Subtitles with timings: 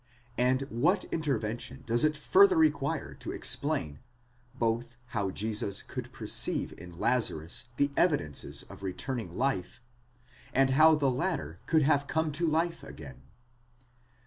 [0.39, 3.99] And what inven tion does it further require to explain,
[4.55, 9.79] both how Jesus could perceive in: Lazarus the evidences of returning life,
[10.55, 13.21] and how the latter could have come to life again!